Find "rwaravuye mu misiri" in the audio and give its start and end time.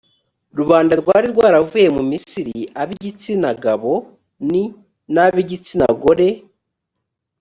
1.33-2.57